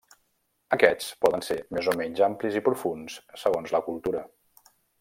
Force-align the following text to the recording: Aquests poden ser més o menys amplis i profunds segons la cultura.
Aquests 0.77 1.09
poden 1.25 1.43
ser 1.47 1.57
més 1.77 1.89
o 1.93 1.95
menys 1.99 2.23
amplis 2.29 2.57
i 2.61 2.63
profunds 2.69 3.19
segons 3.43 3.75
la 3.77 3.83
cultura. 3.91 4.25